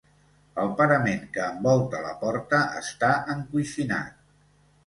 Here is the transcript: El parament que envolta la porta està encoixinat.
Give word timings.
El 0.63 0.71
parament 0.79 1.21
que 1.35 1.43
envolta 1.57 2.01
la 2.07 2.15
porta 2.23 2.65
està 2.83 3.13
encoixinat. 3.37 4.21